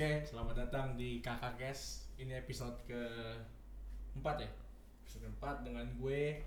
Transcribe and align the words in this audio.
Oke, 0.00 0.24
selamat 0.24 0.56
datang 0.56 0.96
di 0.96 1.20
Kakak 1.20 1.60
Kes. 1.60 2.08
Ini 2.16 2.40
episode 2.40 2.72
ke 2.88 2.96
4 4.16 4.24
ya? 4.40 4.48
Episode 5.04 5.28
keempat 5.28 5.60
dengan 5.60 5.84
gue 6.00 6.40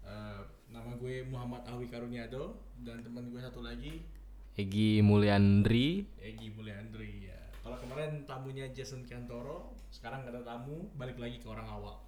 eh, 0.00 0.40
nama 0.72 0.90
gue 0.96 1.20
Muhammad 1.28 1.68
Awi 1.68 1.92
Karuniado 1.92 2.56
dan 2.80 3.04
teman 3.04 3.28
gue 3.28 3.44
satu 3.44 3.60
lagi 3.60 4.00
Egi 4.56 5.04
Mulyandri 5.04 6.08
Egi 6.16 6.48
Mulyandri 6.56 7.28
ya. 7.28 7.36
Kalau 7.60 7.76
kemarin 7.76 8.24
tamunya 8.24 8.72
Jason 8.72 9.04
Kantoro, 9.04 9.76
sekarang 9.92 10.24
gak 10.24 10.40
ada 10.40 10.56
tamu, 10.56 10.88
balik 10.96 11.20
lagi 11.20 11.36
ke 11.36 11.46
orang 11.52 11.68
awal. 11.68 12.00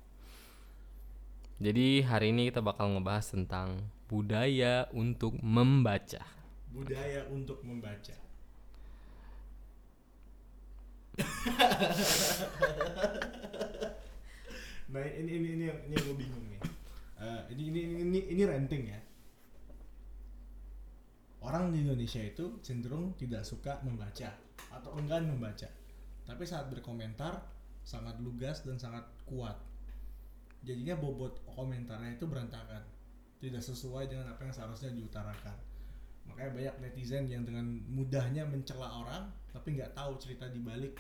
Jadi 1.61 2.01
hari 2.09 2.33
ini 2.33 2.49
kita 2.49 2.65
bakal 2.65 2.97
ngebahas 2.97 3.37
tentang 3.37 3.85
budaya 4.09 4.89
untuk 4.97 5.37
membaca. 5.45 6.25
Budaya 6.73 7.29
untuk 7.29 7.61
membaca. 7.69 8.28
nah 14.93 15.05
ini 15.05 15.33
ini 15.37 15.49
ini 15.57 15.65
yang 15.69 15.81
ini 15.89 15.95
yang 15.97 16.05
gue 16.05 16.17
bingung 16.17 16.45
nih. 16.49 16.61
Eh, 17.19 17.41
ini 17.57 17.63
ini 17.73 17.81
ini 17.83 17.95
ini, 18.05 18.21
ini 18.37 18.43
renting 18.45 18.85
ya. 18.89 19.01
Orang 21.39 21.71
di 21.71 21.87
Indonesia 21.87 22.21
itu 22.21 22.59
cenderung 22.61 23.15
tidak 23.15 23.47
suka 23.47 23.79
membaca 23.87 24.35
atau 24.75 24.91
enggan 24.99 25.31
membaca. 25.31 25.71
Tapi 26.27 26.45
saat 26.45 26.69
berkomentar 26.69 27.41
sangat 27.87 28.19
lugas 28.21 28.67
dan 28.67 28.77
sangat 28.77 29.07
kuat. 29.25 29.57
Jadinya 30.67 30.99
bobot 30.99 31.41
komentarnya 31.49 32.19
itu 32.19 32.27
berantakan. 32.27 32.83
Tidak 33.39 33.63
sesuai 33.63 34.11
dengan 34.11 34.35
apa 34.35 34.45
yang 34.45 34.55
seharusnya 34.55 34.91
diutarakan. 34.91 35.57
Makanya 36.29 36.51
banyak 36.53 36.75
netizen 36.85 37.25
yang 37.31 37.47
dengan 37.47 37.65
mudahnya 37.89 38.45
mencela 38.45 38.91
orang 38.91 39.31
tapi 39.49 39.81
nggak 39.81 39.97
tahu 39.97 40.13
cerita 40.21 40.45
di 40.53 40.61
balik 40.61 40.93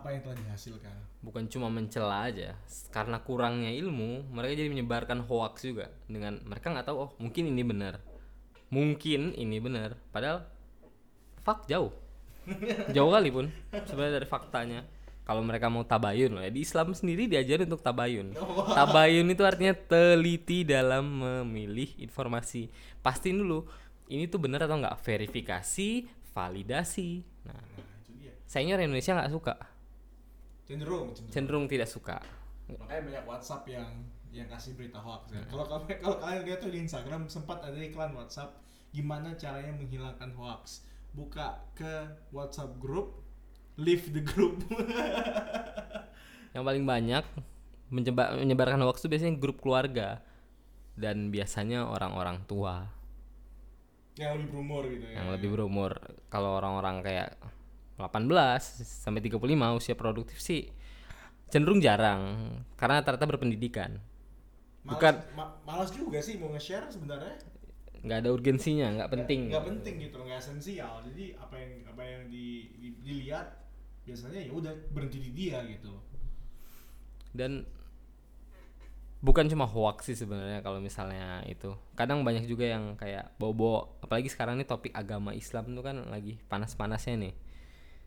apa 0.00 0.10
yang 0.10 0.20
telah 0.26 0.36
dihasilkan. 0.38 0.96
Bukan 1.22 1.44
cuma 1.48 1.70
mencela 1.70 2.26
aja, 2.26 2.58
karena 2.90 3.22
kurangnya 3.22 3.70
ilmu, 3.72 4.28
mereka 4.34 4.60
jadi 4.60 4.70
menyebarkan 4.70 5.24
hoax 5.24 5.64
juga 5.64 5.88
dengan 6.10 6.42
mereka 6.44 6.74
nggak 6.74 6.86
tahu 6.86 6.96
oh 7.08 7.10
mungkin 7.16 7.48
ini 7.48 7.62
benar, 7.64 8.02
mungkin 8.68 9.32
ini 9.32 9.56
benar, 9.62 9.96
padahal 10.10 10.44
fak 11.40 11.70
jauh, 11.70 11.94
jauh 12.96 13.10
kali 13.14 13.30
pun 13.30 13.46
sebenarnya 13.72 14.20
dari 14.22 14.28
faktanya. 14.28 14.80
Kalau 15.24 15.40
mereka 15.40 15.72
mau 15.72 15.80
tabayun 15.88 16.36
loh 16.36 16.44
ya 16.44 16.52
di 16.52 16.60
Islam 16.60 16.92
sendiri 16.92 17.24
diajarin 17.24 17.64
untuk 17.64 17.80
tabayun. 17.80 18.36
Tabayun 18.76 19.32
itu 19.32 19.40
artinya 19.40 19.72
teliti 19.72 20.68
dalam 20.68 21.00
memilih 21.00 21.96
informasi. 21.96 22.68
Pastiin 23.00 23.40
dulu 23.40 23.64
ini 24.12 24.28
tuh 24.28 24.36
benar 24.36 24.68
atau 24.68 24.76
nggak 24.76 25.00
verifikasi, 25.00 26.04
validasi. 26.28 27.24
Nah, 27.48 27.64
Nah, 28.54 28.70
orang 28.70 28.86
Indonesia 28.86 29.18
nggak 29.18 29.32
suka, 29.34 29.54
Cenderung, 30.64 31.12
cenderung. 31.12 31.32
cenderung 31.32 31.64
tidak 31.68 31.88
suka. 31.88 32.18
Makanya 32.68 33.02
banyak 33.04 33.24
WhatsApp 33.28 33.68
yang 33.68 33.90
yang 34.34 34.48
kasih 34.50 34.74
berita 34.74 34.98
hoax 34.98 35.30
ya. 35.30 35.44
Kalau 35.46 35.64
kalau 35.68 35.84
kalau 35.86 36.16
kalian 36.18 36.42
lihat 36.42 36.58
tuh 36.64 36.72
di 36.72 36.82
Instagram 36.82 37.30
sempat 37.30 37.62
ada 37.62 37.76
iklan 37.78 38.16
WhatsApp 38.16 38.58
gimana 38.90 39.36
caranya 39.38 39.70
menghilangkan 39.76 40.32
hoax. 40.34 40.82
Buka 41.14 41.62
ke 41.78 42.10
WhatsApp 42.34 42.74
group, 42.82 43.22
leave 43.78 44.10
the 44.10 44.24
group. 44.24 44.66
Yang 46.54 46.64
paling 46.66 46.84
banyak 46.86 47.24
menyebar, 47.94 48.34
menyebarkan 48.34 48.82
hoax 48.82 49.04
itu 49.04 49.14
biasanya 49.14 49.38
grup 49.38 49.62
keluarga 49.62 50.18
dan 50.98 51.30
biasanya 51.30 51.86
orang-orang 51.86 52.42
tua 52.46 52.86
yang 54.14 54.38
lebih 54.38 54.46
berumur 54.54 54.82
gitu 54.86 55.06
ya. 55.10 55.14
yang 55.18 55.28
lebih 55.34 55.48
berumur. 55.50 55.92
Kalau 56.30 56.62
orang-orang 56.62 57.02
kayak 57.02 57.34
18 57.96 58.26
sampai 58.82 59.22
35 59.22 59.38
usia 59.74 59.94
produktif 59.94 60.38
sih 60.38 60.66
cenderung 61.46 61.78
jarang 61.78 62.50
karena 62.74 62.98
rata-rata 62.98 63.24
berpendidikan. 63.24 64.02
Malas, 64.82 64.90
bukan- 64.90 65.20
ma- 65.32 65.54
malas 65.62 65.90
juga 65.90 66.18
sih 66.18 66.36
mau 66.36 66.50
nge-share 66.50 66.90
sebenarnya. 66.90 67.38
nggak 68.04 68.18
ada 68.20 68.30
urgensinya, 68.30 68.88
nggak 68.92 69.10
penting. 69.10 69.40
Nggak 69.48 69.64
penting 69.64 69.94
gitu, 70.02 70.18
nggak 70.20 70.36
esensial. 70.36 71.00
Jadi 71.08 71.32
apa 71.34 71.56
yang 71.56 71.70
apa 71.88 72.02
yang 72.04 72.22
di, 72.28 72.68
di- 72.76 72.98
dilihat 73.00 73.48
biasanya 74.04 74.44
ya 74.44 74.52
udah 74.52 74.72
berhenti 74.92 75.16
di 75.16 75.30
dia 75.32 75.64
gitu. 75.64 75.94
dan 77.32 77.64
bukan 79.18 79.48
cuma 79.48 79.64
hoax 79.64 80.06
sih 80.06 80.14
sebenarnya 80.14 80.60
kalau 80.60 80.78
misalnya 80.78 81.40
itu 81.48 81.72
kadang 81.96 82.20
banyak 82.22 82.44
juga 82.44 82.68
yang 82.68 82.94
kayak 82.94 83.32
bobo 83.40 83.96
apalagi 84.04 84.28
sekarang 84.28 84.60
ini 84.60 84.68
topik 84.68 84.92
agama 84.92 85.32
Islam 85.32 85.72
itu 85.72 85.80
kan 85.80 85.96
lagi 86.12 86.36
panas-panasnya 86.46 87.16
nih 87.16 87.34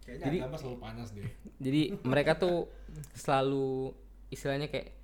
Kayaknya 0.07 0.23
Jadi- 0.23 0.40
agama 0.40 0.56
selalu 0.57 0.78
panas 0.79 1.07
deh. 1.12 1.28
jadi 1.66 1.81
mereka 2.01 2.31
tuh 2.34 2.72
selalu 3.12 3.91
istilahnya 4.29 4.68
kayak 4.68 4.95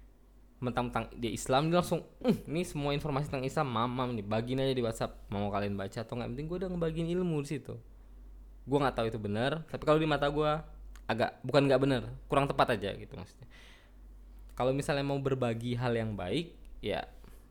mentang-mentang 0.57 1.11
dia 1.13 1.27
Islam 1.29 1.67
dia 1.67 1.77
langsung 1.77 2.07
"Hmm, 2.17 2.39
ini 2.47 2.63
semua 2.63 2.91
informasi 2.91 3.27
tentang 3.27 3.43
Islam 3.43 3.67
mamam 3.67 4.15
nih 4.15 4.23
bagiin 4.23 4.57
aja 4.57 4.71
di 4.71 4.79
WhatsApp 4.79 5.11
mau 5.27 5.51
kalian 5.51 5.75
baca 5.75 5.99
atau 5.99 6.15
nggak 6.15 6.29
penting 6.29 6.47
gue 6.47 6.57
udah 6.57 6.69
ngebagiin 6.71 7.07
ilmu 7.11 7.43
di 7.43 7.49
situ 7.49 7.75
gue 8.63 8.77
nggak 8.79 8.95
tahu 8.95 9.05
itu 9.05 9.19
benar 9.19 9.67
tapi 9.67 9.83
kalau 9.83 9.99
di 9.99 10.07
mata 10.07 10.23
gue 10.25 10.51
agak 11.03 11.35
bukan 11.43 11.67
nggak 11.67 11.81
benar 11.83 12.01
kurang 12.25 12.47
tepat 12.47 12.79
aja 12.79 12.95
gitu 12.95 13.11
maksudnya 13.11 13.43
kalau 14.55 14.71
misalnya 14.71 15.03
mau 15.03 15.19
berbagi 15.19 15.75
hal 15.75 15.91
yang 15.91 16.15
baik 16.15 16.55
ya 16.79 17.03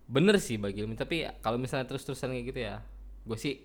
bener 0.08 0.40
sih 0.40 0.56
bagi 0.56 0.80
ilmu 0.80 0.96
tapi 0.96 1.20
ya, 1.22 1.36
kalau 1.38 1.60
misalnya 1.60 1.84
terus-terusan 1.84 2.32
kayak 2.32 2.46
gitu 2.48 2.60
ya 2.62 2.80
gue 3.22 3.36
sih 3.36 3.60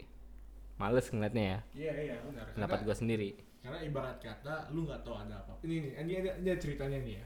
males 0.76 1.08
ngeliatnya 1.08 1.44
ya 1.46 1.59
Iya 1.74 1.94
iya 2.03 2.16
benar. 2.22 2.46
pendapat 2.52 2.80
gue 2.84 2.96
sendiri 2.97 3.30
Karena 3.62 3.79
ibarat 3.84 4.18
kata 4.22 4.72
lu 4.72 4.88
nggak 4.88 5.01
tahu 5.03 5.16
ada 5.18 5.44
apa. 5.44 5.59
Ini 5.66 5.75
nih, 5.81 5.91
ini, 6.03 6.12
ini, 6.23 6.29
ini 6.44 6.50
ceritanya 6.56 6.97
nih 7.01 7.16
ya. 7.19 7.25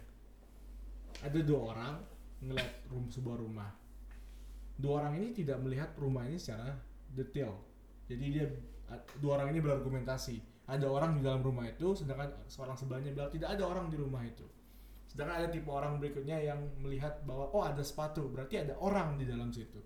Ada 1.28 1.40
dua 1.46 1.60
orang 1.76 1.94
ngeliat 2.42 2.74
rum 2.90 3.06
sebuah 3.12 3.38
rumah. 3.38 3.70
Dua 4.82 5.06
orang 5.06 5.22
ini 5.22 5.30
tidak 5.36 5.62
melihat 5.62 5.94
rumah 6.00 6.26
ini 6.26 6.42
secara 6.42 6.74
detail. 7.14 7.54
Jadi 8.10 8.26
dia 8.34 8.46
dua 9.22 9.40
orang 9.40 9.54
ini 9.54 9.60
berargumentasi. 9.62 10.66
Ada 10.72 10.88
orang 10.88 11.20
di 11.20 11.22
dalam 11.22 11.44
rumah 11.44 11.68
itu, 11.68 11.92
sedangkan 11.94 12.32
seorang 12.48 12.80
sebelahnya 12.80 13.12
bilang 13.12 13.30
tidak 13.30 13.60
ada 13.60 13.64
orang 13.68 13.92
di 13.92 13.98
rumah 14.00 14.24
itu. 14.24 14.48
Sedangkan 15.12 15.44
ada 15.44 15.48
tipe 15.52 15.68
orang 15.68 16.00
berikutnya 16.00 16.40
yang 16.40 16.60
melihat 16.80 17.20
bahwa 17.28 17.52
oh 17.52 17.68
ada 17.68 17.84
sepatu, 17.84 18.32
berarti 18.32 18.64
ada 18.64 18.80
orang 18.80 19.20
di 19.20 19.28
dalam 19.28 19.52
situ. 19.52 19.84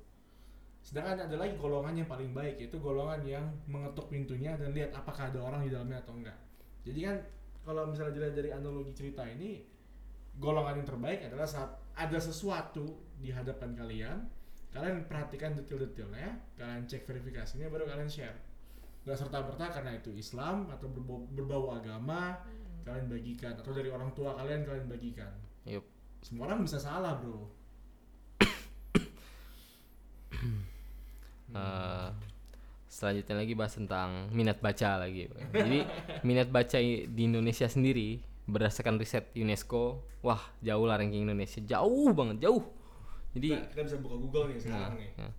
Sedangkan 0.86 1.18
ada 1.18 1.34
lagi 1.34 1.58
golongan 1.58 1.98
yang 1.98 2.06
paling 2.06 2.30
baik 2.30 2.62
yaitu 2.62 2.78
golongan 2.78 3.26
yang 3.26 3.42
mengetuk 3.66 4.06
pintunya 4.06 4.54
dan 4.54 4.70
lihat 4.70 4.94
apakah 4.94 5.34
ada 5.34 5.42
orang 5.42 5.66
di 5.66 5.74
dalamnya 5.74 5.98
atau 6.06 6.14
enggak. 6.14 6.38
Jadi 6.86 7.00
kan 7.02 7.18
kalau 7.66 7.90
misalnya 7.90 8.14
dilihat 8.14 8.38
dari 8.38 8.54
analogi 8.54 8.94
cerita 8.94 9.26
ini 9.26 9.66
golongan 10.38 10.86
yang 10.86 10.88
terbaik 10.94 11.26
adalah 11.26 11.50
saat 11.50 11.74
ada 11.98 12.22
sesuatu 12.22 12.86
di 13.18 13.34
hadapan 13.34 13.74
kalian, 13.74 14.30
kalian 14.70 15.10
perhatikan 15.10 15.58
detail-detailnya, 15.58 16.38
kalian 16.54 16.86
cek 16.86 17.10
verifikasinya 17.10 17.66
baru 17.74 17.90
kalian 17.90 18.06
share. 18.06 18.38
Gak 19.10 19.18
serta 19.18 19.42
merta 19.42 19.74
karena 19.74 19.98
itu 19.98 20.14
Islam 20.14 20.70
atau 20.70 20.86
berbau, 20.86 21.26
berbau 21.34 21.74
agama 21.74 22.46
kalian 22.86 23.10
bagikan 23.10 23.58
atau 23.58 23.74
dari 23.74 23.90
orang 23.90 24.14
tua 24.14 24.38
kalian 24.38 24.62
kalian 24.62 24.86
bagikan. 24.86 25.34
Yup. 25.66 25.82
Semua 26.22 26.54
orang 26.54 26.62
bisa 26.62 26.78
salah 26.78 27.18
bro. 27.18 27.50
Eh, 31.54 32.10
selanjutnya 32.90 33.36
lagi 33.38 33.54
bahas 33.54 33.74
tentang 33.78 34.32
minat 34.34 34.58
baca 34.64 35.04
lagi. 35.04 35.30
Jadi 35.54 35.86
minat 36.28 36.50
baca 36.50 36.78
di 36.82 37.22
Indonesia 37.22 37.70
sendiri 37.70 38.24
berdasarkan 38.46 39.02
riset 39.02 39.30
UNESCO, 39.34 40.06
wah 40.22 40.42
jauh 40.62 40.86
lah 40.86 41.02
ranking 41.02 41.26
Indonesia, 41.26 41.62
jauh 41.66 42.14
banget, 42.14 42.46
jauh. 42.46 42.62
Jadi 43.36 43.52
Kita, 43.52 43.68
kita 43.74 43.82
bisa 43.90 43.98
buka 44.00 44.16
Google 44.16 44.46
nih 44.54 44.58
sekarang 44.62 44.96
nah, 44.96 45.02
nih. 45.02 45.12
ya. 45.20 45.30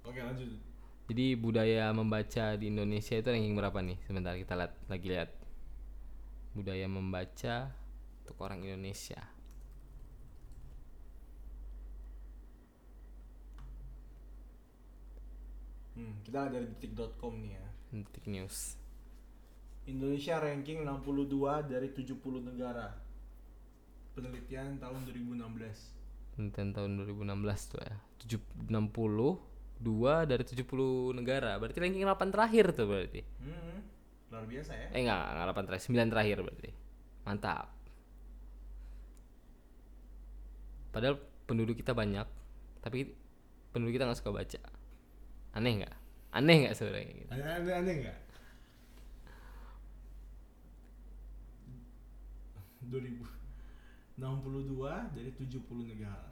Oke 0.00 0.20
lanjut. 0.24 0.48
jadi 1.10 1.26
budaya 1.34 1.90
membaca 1.90 2.54
di 2.54 2.70
Indonesia 2.70 3.18
itu 3.18 3.28
ranking 3.28 3.56
berapa 3.58 3.78
nih? 3.82 3.98
Sebentar 4.06 4.38
kita 4.38 4.54
lihat 4.54 4.72
lagi 4.86 5.06
lihat 5.10 5.30
budaya 6.54 6.86
membaca 6.86 7.56
untuk 8.22 8.36
orang 8.46 8.62
Indonesia. 8.62 9.18
Hmm, 16.00 16.16
kita 16.24 16.48
dari 16.48 16.64
detik.com 16.64 17.36
nih 17.44 17.60
ya. 17.60 17.66
Detik 17.92 18.24
News. 18.32 18.80
Indonesia 19.84 20.40
ranking 20.40 20.80
62 20.80 21.68
dari 21.68 21.92
70 21.92 22.40
negara. 22.40 22.96
Penelitian 24.16 24.80
tahun 24.80 25.04
2016. 25.04 26.40
Penelitian 26.40 26.68
tahun 26.72 26.90
2016 27.04 27.68
tuh 27.68 27.80
ya. 27.84 28.00
62 28.24 29.36
dari 30.24 30.44
70 30.48 31.12
negara. 31.12 31.60
Berarti 31.60 31.78
ranking 31.84 32.08
8 32.08 32.32
terakhir 32.32 32.72
tuh 32.72 32.88
berarti. 32.88 33.20
Hmm, 33.44 33.84
luar 34.32 34.48
biasa 34.48 34.72
ya. 34.72 34.88
Eh 34.96 35.04
enggak, 35.04 35.20
enggak 35.36 35.46
8 35.52 35.68
terakhir, 35.68 35.84
9 35.84 36.08
terakhir 36.16 36.36
berarti. 36.40 36.70
Mantap. 37.28 37.68
Padahal 40.90 41.20
penduduk 41.44 41.76
kita 41.76 41.92
banyak, 41.92 42.26
tapi 42.80 43.12
penduduk 43.70 44.00
kita 44.00 44.08
nggak 44.08 44.18
suka 44.18 44.32
baca. 44.32 44.79
Aneh 45.50 45.82
nggak? 45.82 45.94
Aneh 46.30 46.62
nggak 46.62 46.78
sebenarnya 46.78 47.10
gitu? 47.10 47.30
Aneh 47.34 47.50
aneh, 47.58 47.74
aneh 47.74 47.94
nggak? 48.06 48.18
2062 52.90 55.14
dari 55.14 55.30
70 55.34 55.84
negara. 55.86 56.30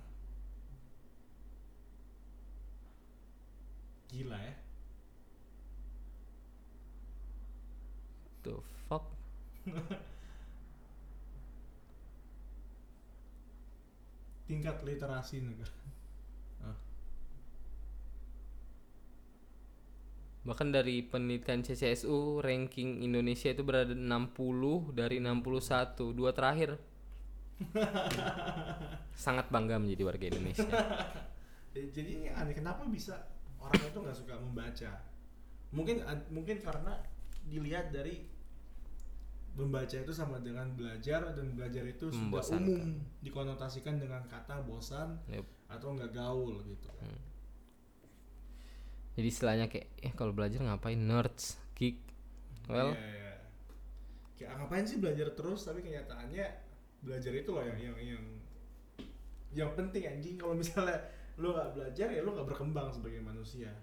Gila 4.09 4.39
ya. 4.39 4.55
The 8.43 8.55
fuck? 8.89 9.05
Tingkat 14.49 14.81
literasi 14.87 15.41
negara. 15.45 15.73
Bahkan 20.47 20.69
dari 20.71 21.03
penelitian 21.03 21.67
CCSU 21.67 22.41
ranking 22.41 23.03
Indonesia 23.03 23.51
itu 23.51 23.63
berada 23.67 23.93
60 23.93 24.95
dari 24.95 25.19
61, 25.19 26.15
dua 26.15 26.31
terakhir. 26.31 26.79
Sangat 29.19 29.51
bangga 29.51 29.83
menjadi 29.83 30.03
warga 30.07 30.25
Indonesia. 30.31 30.69
Eh, 31.77 31.93
Jadi 31.93 32.17
ini 32.17 32.27
aneh 32.33 32.57
kenapa 32.57 32.89
bisa 32.89 33.29
orang 33.61 33.77
itu 33.77 34.01
nggak 34.01 34.17
suka 34.17 34.41
membaca? 34.41 35.05
Mungkin 35.69 36.01
mungkin 36.33 36.65
karena 36.65 36.97
dilihat 37.45 37.93
dari 37.93 38.25
membaca 39.53 39.93
itu 39.93 40.09
sama 40.09 40.41
dengan 40.41 40.71
belajar 40.73 41.35
dan 41.37 41.53
belajar 41.53 41.85
itu 41.85 42.09
sudah 42.09 42.41
umum 42.57 42.97
dikonotasikan 43.21 44.01
dengan 44.01 44.25
kata 44.31 44.65
bosan 44.65 45.21
Yup. 45.29 45.45
atau 45.69 45.93
nggak 45.93 46.15
gaul 46.15 46.57
gitu. 46.65 46.89
kan. 46.89 47.05
Hmm. 47.05 47.21
Jadi 49.19 49.27
istilahnya 49.27 49.67
kayak 49.67 49.87
eh 49.99 50.13
kalau 50.15 50.31
belajar 50.31 50.63
ngapain 50.63 50.95
nerds, 50.95 51.59
geek. 51.75 51.99
Well, 52.71 52.95
Iya, 52.95 53.03
iya. 53.11 53.33
Kayak 54.39 54.53
ngapain 54.63 54.87
sih 54.87 55.03
belajar 55.03 55.35
terus 55.35 55.67
tapi 55.67 55.83
kenyataannya 55.83 56.47
belajar 57.03 57.33
itu 57.35 57.51
loh 57.51 57.67
yang 57.67 57.79
yang 57.83 57.97
yang 57.99 58.25
yang 59.51 59.71
penting 59.75 60.07
anjing 60.07 60.39
kalau 60.39 60.55
misalnya 60.55 61.03
lu 61.35 61.51
nggak 61.51 61.75
belajar 61.75 62.07
ya 62.11 62.21
lu 62.23 62.31
nggak 62.31 62.47
berkembang 62.47 62.95
sebagai 62.95 63.19
manusia. 63.19 63.75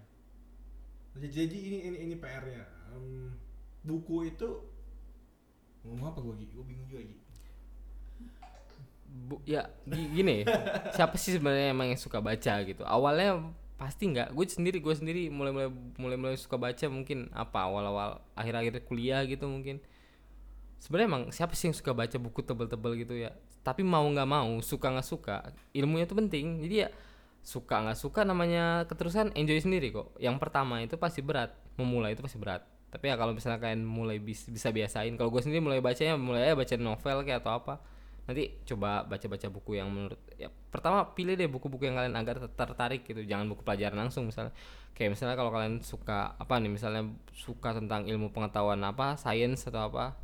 Jadi, 1.16 1.56
ini 1.56 1.78
ini 1.84 1.98
ini 2.08 2.14
PR-nya. 2.16 2.64
Em, 2.92 3.32
buku 3.84 4.28
itu 4.28 4.48
ngomong 5.84 6.12
apa 6.12 6.18
gue? 6.20 6.44
Gue 6.52 6.64
bingung 6.64 6.88
juga 6.88 7.04
Gi. 7.04 7.16
bu- 9.28 9.40
ya 9.48 9.64
gi- 9.88 10.12
gini, 10.12 10.44
siapa 10.92 11.16
sih 11.16 11.32
sebenarnya 11.36 11.72
emang 11.72 11.88
yang 11.88 11.96
suka 11.96 12.20
baca 12.20 12.52
gitu? 12.62 12.84
Awalnya 12.84 13.48
pasti 13.76 14.08
nggak. 14.12 14.32
Gue 14.32 14.46
sendiri, 14.48 14.78
gue 14.80 14.94
sendiri 14.96 15.22
mulai 15.28 15.52
mulai 15.52 15.68
mulai 16.00 16.16
mulai 16.18 16.36
suka 16.36 16.56
baca 16.56 16.86
mungkin 16.88 17.28
apa 17.32 17.68
awal-awal 17.68 18.20
akhir-akhir 18.36 18.84
kuliah 18.88 19.22
gitu 19.28 19.44
mungkin. 19.48 19.80
Sebenarnya 20.80 21.08
emang 21.08 21.24
siapa 21.32 21.56
sih 21.56 21.72
yang 21.72 21.76
suka 21.76 21.92
baca 21.96 22.16
buku 22.20 22.40
tebel-tebel 22.44 22.92
gitu 23.00 23.14
ya? 23.16 23.32
Tapi 23.64 23.82
mau 23.82 24.04
nggak 24.06 24.28
mau, 24.28 24.50
suka 24.62 24.92
nggak 24.92 25.08
suka, 25.08 25.36
ilmunya 25.72 26.04
tuh 26.08 26.16
penting. 26.20 26.60
Jadi 26.64 26.74
ya 26.86 26.88
suka 27.46 27.78
nggak 27.84 27.98
suka 27.98 28.20
namanya 28.26 28.84
keterusan 28.90 29.32
enjoy 29.38 29.58
sendiri 29.62 29.94
kok. 29.94 30.12
Yang 30.18 30.36
pertama 30.42 30.82
itu 30.82 30.98
pasti 30.98 31.22
berat, 31.22 31.54
memulai 31.78 32.14
itu 32.14 32.22
pasti 32.24 32.38
berat. 32.40 32.64
Tapi 32.90 33.12
ya 33.12 33.14
kalau 33.18 33.36
misalnya 33.36 33.60
kalian 33.60 33.82
mulai 33.84 34.16
bis- 34.22 34.48
bisa 34.48 34.70
biasain, 34.72 35.14
kalau 35.18 35.28
gue 35.28 35.42
sendiri 35.42 35.60
mulai 35.60 35.80
bacanya 35.82 36.14
mulai 36.16 36.48
aja 36.48 36.54
baca 36.56 36.74
novel 36.78 37.16
kayak 37.26 37.40
atau 37.44 37.52
apa. 37.60 37.74
Nanti 38.26 38.58
coba 38.66 39.06
baca-baca 39.06 39.46
buku 39.48 39.78
yang 39.78 39.88
menurut 39.90 40.18
ya 40.34 40.50
pertama 40.70 41.14
pilih 41.14 41.38
deh 41.38 41.46
buku-buku 41.46 41.86
yang 41.86 41.96
kalian 41.96 42.14
agak 42.18 42.42
ter- 42.42 42.54
tertarik 42.54 43.02
gitu. 43.06 43.22
Jangan 43.22 43.46
buku 43.46 43.62
pelajaran 43.62 43.96
langsung 44.06 44.28
misalnya. 44.28 44.52
Kayak 44.92 45.14
misalnya 45.14 45.36
kalau 45.38 45.52
kalian 45.52 45.80
suka 45.84 46.34
apa 46.36 46.54
nih 46.58 46.72
misalnya 46.72 47.06
suka 47.36 47.76
tentang 47.76 48.08
ilmu 48.08 48.32
pengetahuan 48.32 48.80
apa, 48.82 49.14
sains 49.20 49.62
atau 49.68 49.92
apa, 49.92 50.16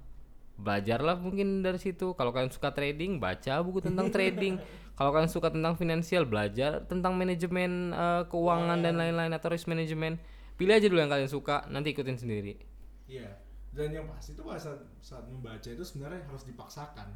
belajarlah 0.57 1.21
mungkin 1.21 1.61
dari 1.61 1.77
situ 1.79 2.17
kalau 2.17 2.33
kalian 2.33 2.53
suka 2.53 2.73
trading 2.73 3.21
baca 3.21 3.61
buku 3.61 3.85
tentang 3.85 4.09
trading 4.15 4.57
kalau 4.97 5.13
kalian 5.13 5.29
suka 5.29 5.53
tentang 5.53 5.77
finansial 5.77 6.25
belajar 6.25 6.85
tentang 6.89 7.17
manajemen 7.17 7.93
eh, 7.93 8.23
keuangan 8.29 8.81
dan 8.81 8.97
lain-lain 8.97 9.33
atau 9.33 9.53
risk 9.53 9.69
management 9.69 10.17
pilih 10.57 10.73
aja 10.73 10.87
dulu 10.89 11.01
yang 11.01 11.13
kalian 11.13 11.29
suka 11.29 11.69
nanti 11.69 11.93
ikutin 11.93 12.17
sendiri 12.17 12.73
Iya. 13.13 13.29
Dan 13.73 13.89
yang 13.93 14.07
pasti 14.09 14.37
itu 14.37 14.45
saat 14.45 14.81
saat 15.01 15.25
membaca 15.29 15.69
itu 15.69 15.85
sebenarnya 15.85 16.25
harus 16.29 16.45
dipaksakan. 16.45 17.09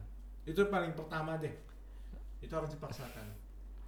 Itu 0.46 0.60
paling 0.72 0.92
pertama 0.98 1.36
deh. 1.42 1.52
Itu 2.40 2.52
harus 2.56 2.70
dipaksakan. 2.72 3.26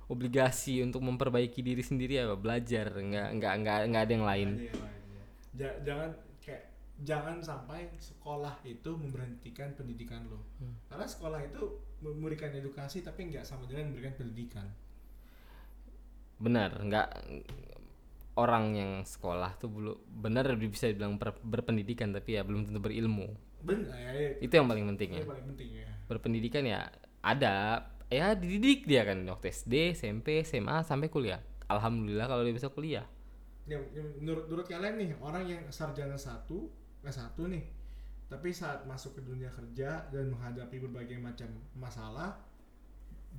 obligasi 0.09 0.81
untuk 0.87 1.01
memperbaiki 1.05 1.61
diri 1.61 1.85
sendiri 1.85 2.17
ya 2.17 2.33
belajar 2.45 2.87
nggak 2.97 3.29
nggak 3.37 3.55
nggak 3.61 3.79
nggak 3.93 4.03
ada 4.05 4.13
yang 4.17 4.27
lain 4.31 4.51
ya. 4.57 4.73
Ja- 5.61 5.79
jangan 5.85 6.11
kayak 6.41 6.65
jangan 7.05 7.37
sampai 7.45 7.81
sekolah 8.01 8.55
itu 8.65 8.91
memberhentikan 8.97 9.69
pendidikan 9.79 10.25
lo. 10.33 10.41
Hmm. 10.61 10.77
Karena 10.89 11.07
sekolah 11.15 11.41
itu 11.45 11.63
memberikan 12.05 12.51
edukasi 12.55 13.03
tapi 13.05 13.29
nggak 13.29 13.45
sama 13.45 13.65
dengan 13.69 13.91
memberikan 13.93 14.15
pendidikan. 14.17 14.67
benar 16.39 16.71
nggak 16.87 17.09
orang 18.39 18.65
yang 18.79 18.93
sekolah 19.03 19.59
tuh 19.59 19.67
belum 19.71 19.97
benar 20.23 20.47
bisa 20.63 20.87
dibilang 20.87 21.19
ber- 21.19 21.43
berpendidikan 21.43 22.15
tapi 22.15 22.39
ya 22.39 22.43
belum 22.47 22.71
tentu 22.71 22.79
berilmu 22.79 23.35
Ya, 23.67 24.39
itu 24.39 24.53
yang 24.55 24.71
paling 24.71 24.87
penting 24.95 25.19
ya 25.19 25.23
paling 25.27 25.47
penting 25.51 25.71
ya. 25.83 25.89
berpendidikan 26.07 26.63
ya 26.63 26.89
ada 27.21 27.85
ya 28.09 28.33
dididik 28.33 28.87
dia 28.89 29.05
kan 29.05 29.21
waktu 29.29 29.51
SD, 29.53 29.93
SMP, 29.93 30.41
SMA 30.47 30.81
sampai 30.87 31.11
kuliah. 31.13 31.43
Alhamdulillah 31.69 32.25
kalau 32.25 32.41
dia 32.47 32.55
bisa 32.57 32.73
kuliah. 32.73 33.05
Ya, 33.69 33.77
ya, 33.93 34.01
menurut, 34.17 34.49
menurut 34.49 34.65
kalian 34.65 34.97
nih 34.97 35.11
orang 35.21 35.45
yang 35.45 35.63
sarjana 35.69 36.17
satu 36.17 36.73
S1 37.05 37.37
nih 37.37 37.65
tapi 38.29 38.53
saat 38.53 38.85
masuk 38.85 39.17
ke 39.17 39.23
dunia 39.25 39.49
kerja 39.49 40.05
dan 40.13 40.29
menghadapi 40.29 40.77
berbagai 40.85 41.17
macam 41.17 41.49
masalah 41.77 42.37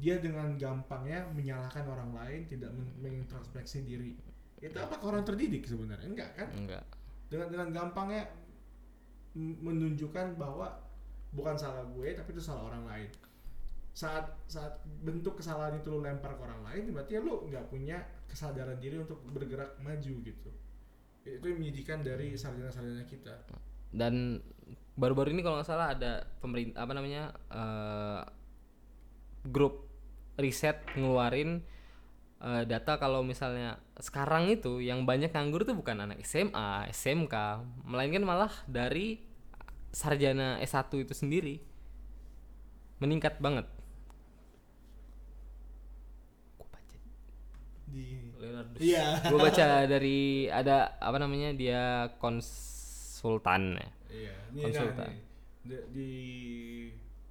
dia 0.01 0.17
dengan 0.17 0.57
gampangnya 0.57 1.29
menyalahkan 1.33 1.85
orang 1.85 2.13
lain 2.13 2.49
tidak 2.49 2.73
men- 2.73 2.97
mengintrospeksi 2.97 3.85
diri 3.85 4.17
itu 4.59 4.77
apakah 4.77 5.13
orang 5.13 5.23
terdidik 5.25 5.65
sebenarnya 5.65 6.09
enggak 6.09 6.31
kan 6.33 6.49
Enggak. 6.57 6.83
dengan 7.29 7.47
dengan 7.53 7.69
gampangnya 7.69 8.25
menunjukkan 9.37 10.37
bahwa 10.39 10.73
bukan 11.29 11.53
salah 11.53 11.85
gue 11.93 12.17
tapi 12.17 12.29
itu 12.33 12.41
salah 12.41 12.69
orang 12.69 12.83
lain. 12.89 13.09
Saat 13.93 14.31
saat 14.47 14.79
bentuk 15.03 15.37
kesalahan 15.41 15.77
itu 15.77 15.91
lu 15.91 15.99
lempar 15.99 16.37
ke 16.37 16.41
orang 16.41 16.61
lain 16.65 16.93
berarti 16.95 17.19
ya 17.19 17.21
lu 17.21 17.45
nggak 17.49 17.65
punya 17.67 17.97
kesadaran 18.29 18.79
diri 18.79 19.01
untuk 19.01 19.21
bergerak 19.29 19.77
maju 19.81 20.13
gitu. 20.23 20.49
Itu 21.25 21.45
yang 21.45 21.59
menyedihkan 21.61 22.01
dari 22.01 22.33
sarjana-sarjana 22.33 23.05
kita. 23.05 23.35
Dan 23.89 24.39
baru-baru 24.97 25.33
ini 25.33 25.41
kalau 25.45 25.61
nggak 25.61 25.69
salah 25.69 25.93
ada 25.93 26.25
pemerintah 26.41 26.85
apa 26.85 26.93
namanya 26.95 27.23
eh, 27.51 28.21
grup 29.45 29.89
riset 30.39 30.79
ngeluarin 30.95 31.61
eh, 32.43 32.63
data 32.67 32.95
kalau 32.99 33.23
misalnya 33.23 33.79
sekarang 33.99 34.51
itu 34.51 34.79
yang 34.79 35.03
banyak 35.03 35.31
nganggur 35.31 35.67
tuh 35.67 35.75
bukan 35.75 36.07
anak 36.07 36.23
SMA, 36.23 36.87
SMK, 36.91 37.35
melainkan 37.83 38.23
malah 38.23 38.51
dari 38.65 39.19
sarjana 39.89 40.61
S1 40.61 40.93
itu 41.01 41.13
sendiri 41.17 41.55
meningkat 42.99 43.39
banget. 43.39 43.65
Gua 46.59 46.67
baca 46.67 46.97
di 47.89 48.05
Leonardo. 48.37 48.75
Iya. 48.77 49.05
Gue 49.27 49.39
baca 49.39 49.67
dari 49.87 50.51
ada 50.51 50.99
apa 50.99 51.17
namanya 51.17 51.55
dia 51.55 52.11
konsultan 52.19 53.79
ya. 53.79 53.89
iya 54.09 54.33
Konsultan. 54.67 55.07
nah, 55.07 55.13
di, 55.63 55.75
di 55.93 56.11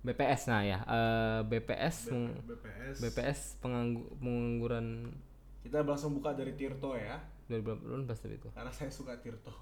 BPS 0.09 0.43
nah 0.49 0.63
ya 0.65 0.79
eh, 0.89 1.41
BPS 1.45 1.97
meng- 2.09 2.41
BPS 2.49 2.97
BPS 3.05 3.41
penganggu, 3.61 4.09
pengangguran 4.17 5.13
kita 5.61 5.85
langsung 5.85 6.17
buka 6.17 6.33
dari 6.33 6.57
Tirto 6.57 6.97
ya 6.97 7.21
2018 7.53 8.09
tapi 8.09 8.35
itu. 8.41 8.49
karena 8.57 8.73
saya 8.73 8.89
suka 8.89 9.21
Tirto 9.21 9.53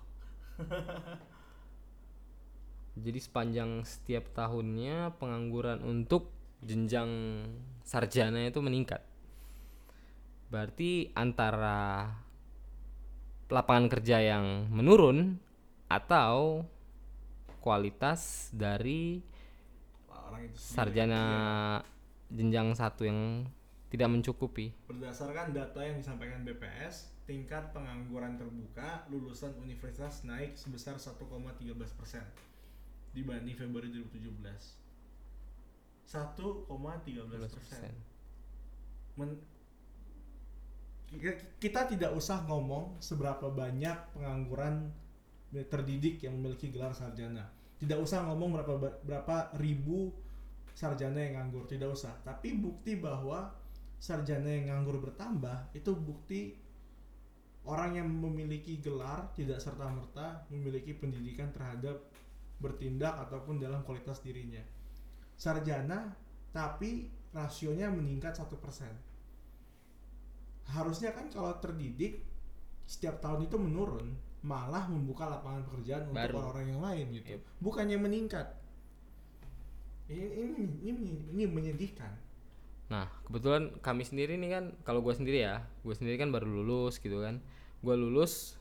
Jadi 2.96 3.20
sepanjang 3.20 3.84
setiap 3.84 4.32
tahunnya 4.32 5.20
pengangguran 5.20 5.84
untuk 5.84 6.32
jenjang 6.64 7.44
sarjana 7.84 8.48
itu 8.48 8.64
meningkat. 8.64 9.04
Berarti 10.48 11.12
antara 11.12 12.08
lapangan 13.52 13.92
kerja 13.92 14.24
yang 14.24 14.72
menurun 14.72 15.36
atau 15.92 16.64
kualitas 17.60 18.48
dari 18.56 19.20
orang 20.36 20.52
itu 20.52 20.56
sendiri. 20.60 20.76
sarjana 20.76 21.22
jenjang 22.28 22.68
satu 22.76 23.02
yang 23.08 23.48
tidak 23.88 24.08
mencukupi. 24.12 24.76
Berdasarkan 24.84 25.56
data 25.56 25.80
yang 25.80 25.96
disampaikan 25.96 26.44
BPS, 26.44 27.16
tingkat 27.24 27.72
pengangguran 27.72 28.36
terbuka 28.36 29.08
lulusan 29.08 29.56
universitas 29.56 30.26
naik 30.28 30.58
sebesar 30.58 31.00
1,13 31.00 31.72
persen 31.96 32.22
dibanding 33.16 33.56
Februari 33.56 33.88
2017. 33.88 34.76
1,13 36.04 37.56
persen. 37.56 37.90
Men- 39.16 39.40
ki- 41.08 41.46
kita 41.58 41.88
tidak 41.88 42.12
usah 42.12 42.44
ngomong 42.44 43.00
seberapa 43.00 43.48
banyak 43.48 43.96
pengangguran 44.12 44.92
terdidik 45.72 46.20
yang 46.20 46.36
memiliki 46.36 46.68
gelar 46.68 46.92
sarjana. 46.92 47.48
Tidak 47.80 47.96
usah 47.96 48.26
ngomong 48.28 48.60
berapa 48.60 48.74
berapa 49.04 49.36
ribu 49.56 50.12
sarjana 50.76 51.16
yang 51.16 51.40
nganggur. 51.40 51.64
Tidak 51.64 51.88
usah. 51.88 52.12
Tapi 52.20 52.60
bukti 52.60 53.00
bahwa 53.00 53.48
sarjana 53.96 54.44
yang 54.52 54.68
nganggur 54.68 55.00
bertambah 55.00 55.72
itu 55.72 55.96
bukti 55.96 56.52
orang 57.64 57.96
yang 57.96 58.06
memiliki 58.12 58.78
gelar 58.84 59.32
tidak 59.32 59.58
serta 59.58 59.88
merta 59.88 60.44
memiliki 60.52 60.92
pendidikan 60.94 61.48
terhadap 61.50 61.98
bertindak 62.60 63.16
ataupun 63.26 63.56
dalam 63.56 63.80
kualitas 63.88 64.20
dirinya. 64.20 64.60
Sarjana 65.40 66.12
tapi 66.52 67.08
rasionya 67.32 67.88
meningkat 67.88 68.36
satu 68.36 68.60
persen. 68.60 68.92
Harusnya 70.68 71.16
kan 71.16 71.32
kalau 71.32 71.56
terdidik 71.56 72.20
setiap 72.86 73.18
tahun 73.18 73.48
itu 73.48 73.56
menurun 73.58 74.14
malah 74.46 74.86
membuka 74.86 75.26
lapangan 75.26 75.66
pekerjaan 75.66 76.06
untuk 76.06 76.22
Baru. 76.22 76.38
orang-orang 76.38 76.66
yang 76.70 76.82
lain 76.84 77.06
gitu. 77.18 77.28
Yep. 77.34 77.42
bukannya 77.58 77.98
meningkat 77.98 78.46
ini 80.06 80.70
ini 80.86 81.12
ini, 81.34 81.44
menyedihkan 81.46 82.26
Nah, 82.86 83.10
kebetulan 83.26 83.74
kami 83.82 84.06
sendiri 84.06 84.38
nih 84.38 84.50
kan, 84.54 84.64
kalau 84.86 85.02
gue 85.02 85.10
sendiri 85.10 85.42
ya, 85.42 85.66
gue 85.82 85.94
sendiri 85.94 86.22
kan 86.22 86.30
baru 86.30 86.46
lulus 86.46 87.02
gitu 87.02 87.18
kan. 87.18 87.42
Gue 87.82 87.98
lulus, 87.98 88.54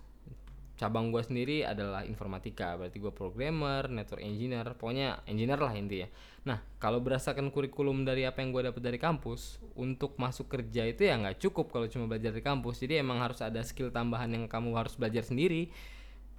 cabang 0.81 1.13
gue 1.13 1.21
sendiri 1.21 1.61
adalah 1.61 2.01
informatika, 2.09 2.73
berarti 2.73 2.97
gue 2.97 3.13
programmer, 3.13 3.85
network 3.85 4.25
engineer, 4.25 4.65
pokoknya 4.75 5.21
engineer 5.29 5.61
lah 5.61 5.77
intinya. 5.77 6.09
Nah, 6.41 6.57
kalau 6.81 7.05
berdasarkan 7.05 7.53
kurikulum 7.53 8.01
dari 8.01 8.25
apa 8.25 8.41
yang 8.41 8.49
gue 8.49 8.65
dapet 8.65 8.81
dari 8.81 8.97
kampus, 8.97 9.61
untuk 9.77 10.17
masuk 10.17 10.49
kerja 10.49 10.89
itu 10.89 11.05
ya 11.05 11.21
nggak 11.21 11.37
cukup 11.45 11.69
kalau 11.69 11.85
cuma 11.85 12.09
belajar 12.09 12.33
di 12.33 12.41
kampus. 12.41 12.81
Jadi 12.81 12.97
emang 12.97 13.21
harus 13.21 13.45
ada 13.45 13.61
skill 13.61 13.93
tambahan 13.93 14.33
yang 14.33 14.49
kamu 14.49 14.73
harus 14.73 14.97
belajar 14.97 15.21
sendiri. 15.21 15.69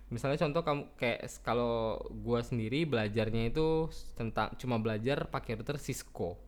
Misalnya 0.06 0.38
contoh 0.38 0.62
kamu 0.62 0.82
kayak 0.94 1.20
kalau 1.42 1.98
gua 2.22 2.38
sendiri 2.38 2.86
belajarnya 2.86 3.50
itu 3.50 3.90
tentang 4.14 4.54
cuma 4.54 4.78
belajar 4.78 5.26
pakai 5.26 5.58
router 5.58 5.82
Cisco. 5.82 6.38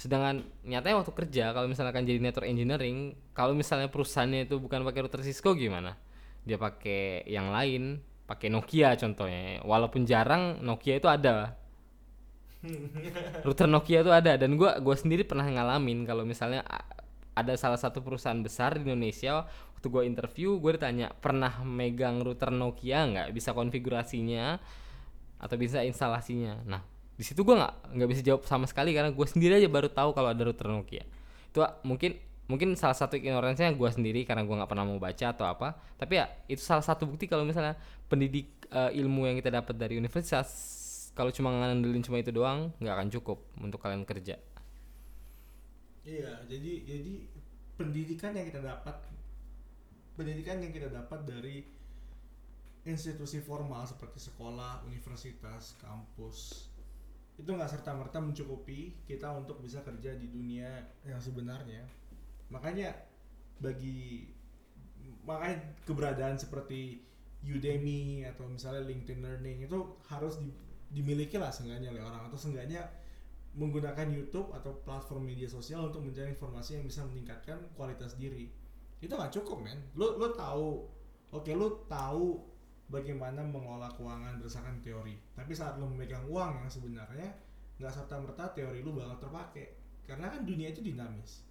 Sedangkan 0.00 0.48
nyatanya 0.64 1.04
waktu 1.04 1.12
kerja 1.12 1.52
kalau 1.52 1.68
misalkan 1.68 2.08
jadi 2.08 2.16
network 2.24 2.48
engineering, 2.48 3.12
kalau 3.36 3.52
misalnya 3.52 3.92
perusahaannya 3.92 4.48
itu 4.48 4.56
bukan 4.56 4.80
pakai 4.88 5.04
router 5.04 5.20
Cisco 5.20 5.52
gimana? 5.52 6.00
Dia 6.48 6.56
pakai 6.56 7.28
yang 7.28 7.52
lain, 7.52 8.00
pakai 8.24 8.48
Nokia 8.48 8.96
contohnya. 8.96 9.60
Walaupun 9.60 10.08
jarang 10.08 10.64
Nokia 10.64 10.96
itu 10.96 11.08
ada. 11.12 11.60
router 13.44 13.68
Nokia 13.68 14.00
itu 14.00 14.12
ada 14.14 14.38
dan 14.38 14.56
gua 14.56 14.78
gua 14.80 14.96
sendiri 14.96 15.26
pernah 15.26 15.44
ngalamin 15.44 16.06
kalau 16.06 16.22
misalnya 16.22 16.62
ada 17.32 17.56
salah 17.56 17.80
satu 17.80 18.04
perusahaan 18.04 18.38
besar 18.40 18.76
di 18.76 18.88
Indonesia 18.88 19.48
waktu 19.76 19.86
gua 19.88 20.02
interview 20.04 20.60
gue 20.60 20.76
ditanya 20.76 21.10
pernah 21.16 21.64
megang 21.64 22.20
router 22.20 22.52
Nokia 22.52 23.08
nggak? 23.08 23.28
Bisa 23.32 23.56
konfigurasinya 23.56 24.60
atau 25.40 25.56
bisa 25.56 25.80
instalasinya? 25.82 26.60
Nah 26.68 26.84
di 27.16 27.24
situ 27.24 27.40
gua 27.42 27.56
nggak 27.66 27.74
nggak 27.96 28.08
bisa 28.12 28.22
jawab 28.22 28.42
sama 28.44 28.68
sekali 28.68 28.92
karena 28.92 29.10
gue 29.10 29.26
sendiri 29.26 29.58
aja 29.58 29.68
baru 29.68 29.88
tahu 29.88 30.12
kalau 30.12 30.28
ada 30.30 30.42
router 30.44 30.68
Nokia. 30.68 31.04
Itu 31.48 31.64
ah, 31.64 31.80
mungkin 31.82 32.20
mungkin 32.50 32.76
salah 32.76 32.98
satu 32.98 33.16
ignoransinya 33.16 33.72
gue 33.72 33.90
sendiri 33.90 34.28
karena 34.28 34.44
gua 34.44 34.62
nggak 34.62 34.70
pernah 34.70 34.84
mau 34.84 35.00
baca 35.00 35.26
atau 35.32 35.48
apa. 35.48 35.74
Tapi 35.96 36.12
ya 36.20 36.26
itu 36.52 36.60
salah 36.60 36.84
satu 36.84 37.08
bukti 37.08 37.24
kalau 37.26 37.48
misalnya 37.48 37.80
pendidik 38.12 38.68
eh, 38.68 38.92
ilmu 39.00 39.24
yang 39.24 39.40
kita 39.40 39.48
dapat 39.48 39.74
dari 39.80 39.96
universitas 39.96 40.78
kalau 41.12 41.28
cuma 41.28 41.52
ngandelin 41.52 42.00
cuma 42.00 42.20
itu 42.20 42.32
doang 42.32 42.72
nggak 42.80 42.94
akan 42.96 43.08
cukup 43.12 43.38
untuk 43.60 43.80
kalian 43.84 44.04
kerja 44.08 44.40
Iya, 46.02 46.32
jadi 46.50 46.72
jadi 46.82 47.12
pendidikan 47.78 48.34
yang 48.34 48.46
kita 48.50 48.60
dapat 48.62 48.96
pendidikan 50.16 50.60
yang 50.60 50.72
kita 50.72 50.88
dapat 50.92 51.20
dari 51.24 51.56
institusi 52.82 53.38
formal 53.38 53.86
seperti 53.86 54.18
sekolah, 54.18 54.82
universitas, 54.90 55.78
kampus 55.78 56.66
itu 57.40 57.48
nggak 57.48 57.70
serta 57.70 57.96
merta 57.96 58.18
mencukupi 58.20 58.92
kita 59.08 59.32
untuk 59.32 59.58
bisa 59.64 59.80
kerja 59.82 60.12
di 60.18 60.28
dunia 60.28 60.84
yang 61.06 61.18
sebenarnya. 61.22 61.82
Makanya 62.52 62.92
bagi 63.62 64.28
makanya 65.26 65.58
keberadaan 65.86 66.36
seperti 66.38 67.02
Udemy 67.42 68.22
atau 68.26 68.46
misalnya 68.46 68.86
LinkedIn 68.86 69.18
Learning 69.22 69.66
itu 69.66 69.78
harus 70.06 70.38
di- 70.38 70.54
dimiliki 70.94 71.38
lah 71.38 71.50
seenggaknya 71.50 71.90
oleh 71.90 72.02
orang 72.02 72.30
atau 72.30 72.38
seenggaknya 72.38 72.86
menggunakan 73.52 74.08
YouTube 74.08 74.48
atau 74.56 74.80
platform 74.80 75.28
media 75.28 75.44
sosial 75.44 75.92
untuk 75.92 76.00
mencari 76.00 76.32
informasi 76.32 76.80
yang 76.80 76.84
bisa 76.88 77.04
meningkatkan 77.04 77.60
kualitas 77.76 78.16
diri. 78.16 78.48
Itu 78.96 79.12
nggak 79.12 79.32
cukup 79.34 79.60
men. 79.60 79.76
Lo 79.92 80.16
lo 80.16 80.32
tahu. 80.32 80.88
Oke 81.32 81.52
lo 81.52 81.84
tahu 81.88 82.40
bagaimana 82.88 83.44
mengelola 83.44 83.92
keuangan 83.92 84.40
berdasarkan 84.40 84.80
teori. 84.80 85.16
Tapi 85.36 85.52
saat 85.52 85.76
lo 85.76 85.88
memegang 85.88 86.24
uang 86.28 86.64
yang 86.64 86.70
sebenarnya 86.72 87.28
nggak 87.76 87.92
serta 87.92 88.16
merta 88.20 88.48
teori 88.56 88.80
lo 88.80 88.96
bakal 88.96 89.28
terpakai. 89.28 89.66
Karena 90.08 90.32
kan 90.32 90.48
dunia 90.48 90.72
itu 90.72 90.80
dinamis. 90.80 91.44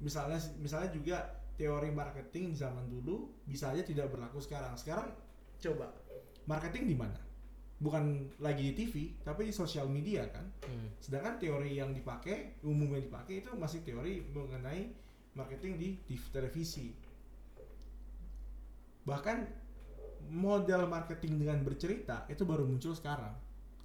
Misalnya 0.00 0.40
misalnya 0.60 0.88
juga 0.88 1.20
teori 1.54 1.92
marketing 1.92 2.56
zaman 2.56 2.88
dulu 2.88 3.44
bisa 3.44 3.72
aja 3.76 3.84
tidak 3.84 4.08
berlaku 4.08 4.40
sekarang. 4.40 4.72
Sekarang 4.80 5.12
coba 5.60 5.92
marketing 6.48 6.92
di 6.92 6.96
mana 6.96 7.23
bukan 7.84 8.32
lagi 8.40 8.72
di 8.72 8.74
TV 8.74 9.12
tapi 9.20 9.52
di 9.52 9.52
sosial 9.52 9.84
media 9.92 10.24
kan. 10.32 10.48
Sedangkan 10.96 11.36
teori 11.36 11.76
yang 11.76 11.92
dipakai 11.92 12.64
umumnya 12.64 13.04
dipakai 13.04 13.44
itu 13.44 13.52
masih 13.52 13.84
teori 13.84 14.24
mengenai 14.32 14.88
marketing 15.36 15.76
di, 15.76 15.88
di 16.08 16.16
televisi. 16.32 16.88
Bahkan 19.04 19.36
model 20.32 20.88
marketing 20.88 21.44
dengan 21.44 21.60
bercerita 21.60 22.24
itu 22.32 22.48
baru 22.48 22.64
muncul 22.64 22.96
sekarang. 22.96 23.36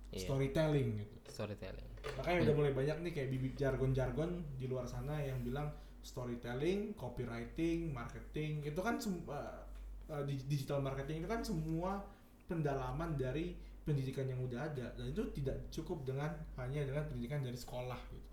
Iya. 0.10 0.26
storytelling 0.26 1.06
gitu. 1.06 1.18
Storytelling. 1.30 1.90
Makanya 2.18 2.50
udah 2.50 2.56
mulai 2.58 2.74
banyak 2.74 2.98
nih 3.06 3.12
kayak 3.14 3.30
bibit 3.30 3.54
jargon-jargon 3.54 4.42
di 4.58 4.66
luar 4.66 4.90
sana 4.90 5.22
yang 5.22 5.38
bilang 5.46 5.70
storytelling, 6.02 6.98
copywriting, 6.98 7.94
marketing 7.94 8.66
itu 8.66 8.80
kan 8.82 8.98
uh, 9.30 10.24
di- 10.26 10.46
digital 10.50 10.82
marketing 10.82 11.22
itu 11.22 11.30
kan 11.30 11.42
semua 11.46 12.02
pendalaman 12.50 13.14
dari 13.14 13.54
pendidikan 13.82 14.24
yang 14.24 14.40
udah 14.40 14.60
ada 14.64 14.86
dan 14.92 15.06
itu 15.06 15.24
tidak 15.32 15.56
cukup 15.70 16.04
dengan 16.04 16.30
hanya 16.56 16.84
dengan 16.84 17.04
pendidikan 17.04 17.40
dari 17.40 17.56
sekolah 17.56 17.98
gitu. 18.08 18.28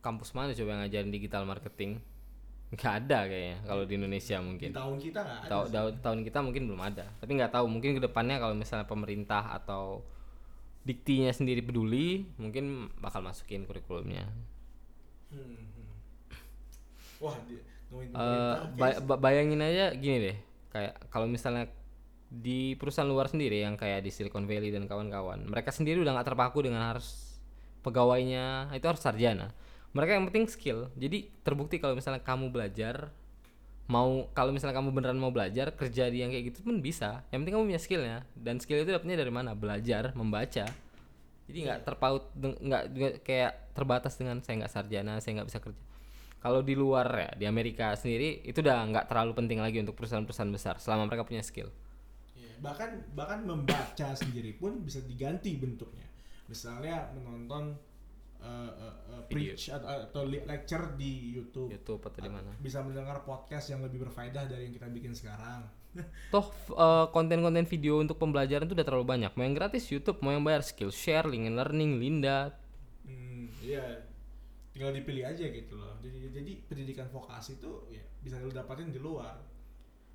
kampus 0.00 0.32
mana 0.32 0.50
coba 0.50 0.70
yang 0.70 0.80
ngajarin 0.80 1.10
digital 1.10 1.44
marketing 1.44 2.00
nggak 2.70 2.94
ada 3.04 3.26
kayaknya 3.26 3.58
kalau 3.62 3.82
di 3.82 3.94
Indonesia 3.94 4.36
Di 4.36 4.42
mungkin 4.42 4.70
tahun 4.70 4.96
kita 4.96 5.20
nggak 5.20 5.38
ada. 5.42 5.58
sih. 5.60 5.74
tahu- 5.74 5.96
tahun 6.00 6.18
kita 6.22 6.38
mungkin 6.40 6.62
belum 6.64 6.82
ada 6.82 7.04
tapi 7.18 7.30
nggak 7.34 7.50
tahu 7.50 7.66
mungkin 7.66 7.90
ke 7.92 8.00
depannya 8.00 8.36
kalau 8.36 8.54
misalnya 8.54 8.86
pemerintah 8.86 9.42
atau 9.52 10.00
diktinya 10.80 11.28
sendiri 11.28 11.60
peduli 11.60 12.24
mungkin 12.36 12.64
bakal 12.96 13.20
masukin 13.20 13.62
kurikulumnya 13.62 14.24
Hmm, 15.28 15.46
hmm. 15.46 15.86
Wah, 17.20 17.36
di, 17.44 17.54
kayak- 18.74 19.02
ba- 19.04 19.20
bayangin 19.20 19.60
aja 19.60 19.92
gini 19.92 20.18
deh 20.24 20.36
kayak 20.70 20.94
kalau 21.06 21.26
misalnya 21.26 21.66
di 22.30 22.78
perusahaan 22.78 23.10
luar 23.10 23.26
sendiri 23.26 23.66
yang 23.66 23.74
kayak 23.74 24.06
di 24.06 24.14
Silicon 24.14 24.46
Valley 24.46 24.70
dan 24.70 24.86
kawan-kawan. 24.86 25.50
Mereka 25.50 25.74
sendiri 25.74 25.98
udah 25.98 26.14
nggak 26.14 26.30
terpaku 26.30 26.62
dengan 26.62 26.86
harus 26.86 27.36
pegawainya 27.82 28.70
itu 28.70 28.86
harus 28.86 29.02
sarjana. 29.02 29.50
Mereka 29.90 30.14
yang 30.14 30.24
penting 30.30 30.46
skill. 30.46 30.94
Jadi 30.94 31.26
terbukti 31.42 31.82
kalau 31.82 31.98
misalnya 31.98 32.22
kamu 32.22 32.54
belajar 32.54 33.10
mau 33.90 34.30
kalau 34.30 34.54
misalnya 34.54 34.78
kamu 34.78 34.94
beneran 34.94 35.18
mau 35.18 35.34
belajar 35.34 35.74
kerja 35.74 36.06
di 36.06 36.22
yang 36.22 36.30
kayak 36.30 36.54
gitu 36.54 36.62
pun 36.62 36.78
bisa. 36.78 37.26
Yang 37.34 37.38
penting 37.42 37.54
kamu 37.58 37.64
punya 37.74 37.82
skillnya. 37.82 38.18
Dan 38.38 38.62
skill 38.62 38.86
itu 38.86 38.94
dapetnya 38.94 39.18
dari 39.18 39.34
mana? 39.34 39.58
Belajar 39.58 40.14
membaca. 40.14 40.70
Jadi 41.50 41.58
nggak 41.66 41.82
terpaut 41.82 42.30
deng- 42.38 42.62
nggak 42.62 42.82
kayak 43.26 43.74
terbatas 43.74 44.14
dengan 44.14 44.38
saya 44.38 44.62
nggak 44.62 44.70
sarjana 44.70 45.18
saya 45.18 45.42
nggak 45.42 45.50
bisa 45.50 45.58
kerja. 45.58 45.82
Kalau 46.38 46.62
di 46.62 46.78
luar 46.78 47.10
ya 47.10 47.30
di 47.34 47.44
Amerika 47.50 47.90
sendiri 47.98 48.46
itu 48.46 48.62
udah 48.62 48.86
nggak 48.86 49.10
terlalu 49.10 49.34
penting 49.34 49.58
lagi 49.58 49.82
untuk 49.82 49.98
perusahaan-perusahaan 49.98 50.54
besar 50.54 50.78
selama 50.78 51.10
mereka 51.10 51.26
punya 51.26 51.42
skill. 51.42 51.66
Iya, 51.68 51.89
bahkan 52.60 53.00
bahkan 53.16 53.40
membaca 53.42 54.12
sendiri 54.12 54.54
pun 54.56 54.84
bisa 54.84 55.00
diganti 55.04 55.56
bentuknya. 55.56 56.04
Misalnya 56.46 57.08
menonton 57.16 57.74
uh, 58.40 58.72
uh, 58.72 58.96
uh, 59.16 59.22
preach 59.28 59.72
atau, 59.72 59.88
atau 59.88 60.22
lecture 60.28 60.96
di 60.96 61.36
YouTube. 61.36 61.72
YouTube 61.72 62.02
atau 62.04 62.20
di 62.20 62.30
mana? 62.30 62.52
bisa 62.60 62.84
mendengar 62.84 63.24
podcast 63.24 63.72
yang 63.72 63.80
lebih 63.84 64.04
berfaedah 64.08 64.48
dari 64.48 64.68
yang 64.68 64.74
kita 64.76 64.88
bikin 64.92 65.12
sekarang. 65.16 65.64
Toh 66.34 66.46
eh, 66.70 67.06
konten-konten 67.10 67.66
video 67.66 67.98
untuk 67.98 68.14
pembelajaran 68.14 68.62
itu 68.70 68.78
udah 68.78 68.86
terlalu 68.86 69.06
banyak. 69.10 69.34
Mau 69.34 69.42
yang 69.42 69.58
gratis 69.58 69.90
YouTube. 69.90 70.22
Mau 70.22 70.30
yang 70.30 70.46
bayar 70.46 70.62
skill 70.62 70.94
share 70.94 71.26
LinkedIn 71.26 71.58
Learning 71.58 71.98
Linda. 71.98 72.54
Hmm, 73.02 73.50
iya. 73.58 74.06
Tinggal 74.70 74.94
dipilih 74.94 75.26
aja 75.26 75.50
gitu 75.50 75.74
loh. 75.74 75.98
Jadi 75.98 76.30
jadi 76.30 76.52
pendidikan 76.70 77.10
vokasi 77.10 77.58
itu 77.58 77.90
ya 77.90 78.02
bisa 78.22 78.38
lo 78.38 78.54
dapatin 78.54 78.94
di 78.94 79.02
luar. 79.02 79.34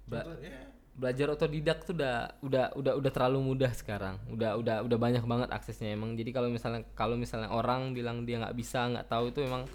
Ba- 0.07 0.23
Contohnya, 0.23 0.71
belajar 0.95 1.27
otodidak 1.27 1.83
tuh 1.83 1.91
udah 1.91 2.39
udah 2.39 2.65
udah 2.79 2.93
udah 2.95 3.11
terlalu 3.11 3.39
mudah 3.43 3.71
sekarang. 3.75 4.15
Udah 4.31 4.55
udah 4.55 4.81
udah 4.87 4.97
banyak 4.97 5.23
banget 5.27 5.49
aksesnya 5.51 5.91
emang. 5.91 6.15
Jadi 6.15 6.31
kalau 6.31 6.47
misalnya 6.47 6.87
kalau 6.95 7.19
misalnya 7.19 7.51
orang 7.51 7.91
bilang 7.91 8.23
dia 8.23 8.39
nggak 8.39 8.55
bisa 8.55 8.87
nggak 8.87 9.07
tahu 9.11 9.35
itu 9.35 9.43
emang 9.43 9.67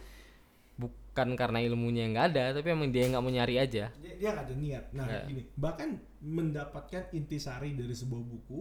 bukan 0.81 1.37
karena 1.37 1.61
ilmunya 1.61 2.09
nggak 2.09 2.27
ada 2.33 2.45
tapi 2.57 2.73
emang 2.73 2.89
dia 2.89 3.05
nggak 3.13 3.23
mau 3.23 3.33
nyari 3.33 3.61
aja. 3.61 3.93
Dia, 4.01 4.15
dia 4.17 4.29
nggak 4.33 4.47
ada 4.49 4.57
niat. 4.57 4.85
Nah 4.97 5.07
Nggak. 5.07 5.25
gini 5.29 5.43
bahkan 5.61 5.91
mendapatkan 6.25 7.03
intisari 7.13 7.77
dari 7.77 7.93
sebuah 7.93 8.23
buku 8.25 8.61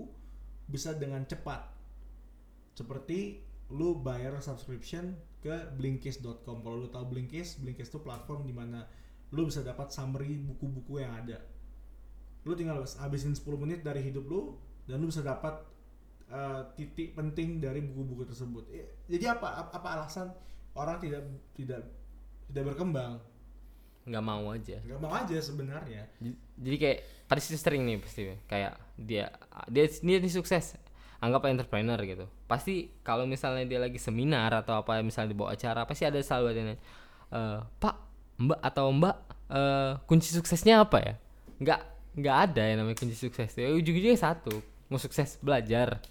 bisa 0.68 0.92
dengan 1.00 1.24
cepat. 1.24 1.64
Seperti 2.76 3.40
lu 3.72 4.04
bayar 4.04 4.36
subscription 4.44 5.16
ke 5.40 5.72
blinkist.com 5.80 6.60
kalau 6.60 6.84
lu 6.84 6.90
tahu 6.92 7.16
blinkist 7.16 7.64
blinkist 7.64 7.96
itu 7.96 8.04
platform 8.04 8.44
di 8.44 8.52
mana 8.52 8.84
lu 9.32 9.48
bisa 9.48 9.62
dapat 9.62 9.94
summary 9.94 10.36
buku-buku 10.42 11.00
yang 11.00 11.14
ada 11.16 11.38
lu 12.48 12.54
tinggal 12.56 12.80
habisin 12.84 13.36
10 13.36 13.44
menit 13.60 13.80
dari 13.84 14.00
hidup 14.04 14.26
lu 14.28 14.56
dan 14.88 15.04
lu 15.04 15.12
bisa 15.12 15.22
dapat 15.22 15.60
uh, 16.32 16.62
titik 16.78 17.14
penting 17.18 17.60
dari 17.60 17.84
buku-buku 17.84 18.30
tersebut. 18.30 18.64
Jadi 19.10 19.26
apa 19.28 19.70
apa 19.70 19.88
alasan 20.00 20.32
orang 20.78 20.98
tidak 21.02 21.26
tidak 21.58 21.82
tidak 22.50 22.64
berkembang? 22.74 23.20
Nggak 24.08 24.24
mau 24.26 24.44
aja. 24.50 24.78
Nggak 24.82 25.00
mau 25.02 25.14
aja 25.14 25.38
sebenarnya. 25.38 26.04
Jadi 26.58 26.76
kayak 26.80 27.00
tadi 27.30 27.42
sering 27.44 27.86
nih 27.86 27.98
pasti 28.02 28.22
kayak 28.50 28.74
dia 28.98 29.30
dia 29.70 29.86
dia 29.86 30.18
ini 30.18 30.30
sukses 30.32 30.80
anggap 31.20 31.46
entrepreneur 31.52 32.00
gitu. 32.02 32.26
Pasti 32.48 32.90
kalau 33.04 33.28
misalnya 33.28 33.68
dia 33.68 33.78
lagi 33.78 34.00
seminar 34.00 34.50
atau 34.56 34.80
apa 34.80 35.04
misalnya 35.04 35.36
dibawa 35.36 35.54
acara 35.54 35.84
pasti 35.84 36.08
ada 36.08 36.18
selalu 36.24 36.46
ada 36.56 36.60
yang 36.60 36.72
"Eh, 37.30 37.60
pak 37.78 37.96
mbak 38.40 38.60
atau 38.64 38.86
mbak 38.96 39.16
eh, 39.52 39.92
kunci 40.08 40.32
suksesnya 40.34 40.82
apa 40.88 40.98
ya? 41.04 41.14
Nggak 41.60 41.82
nggak 42.18 42.38
ada 42.50 42.64
yang 42.66 42.78
namanya 42.84 42.98
kunci 42.98 43.16
sukses 43.16 43.54
ya 43.54 43.70
ujung-ujungnya 43.70 44.18
satu 44.18 44.80
mau 44.90 44.98
sukses 44.98 45.38
belajar. 45.40 46.02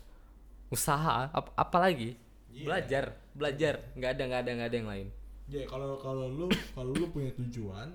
Usaha 0.71 1.29
ap 1.35 1.53
apalagi? 1.59 2.15
Iya. 2.49 2.65
belajar 2.65 3.05
belajar. 3.35 3.75
Nggak 3.99 4.11
ada 4.15 4.23
nggak 4.25 4.41
ada 4.41 4.51
nggak 4.55 4.69
ada 4.71 4.77
yang 4.79 4.89
lain. 4.89 5.09
Ya 5.51 5.63
kalau 5.67 5.99
kalau 5.99 6.27
lu 6.31 6.47
kalau 6.73 6.95
lu 6.95 7.07
punya 7.11 7.35
tujuan 7.35 7.93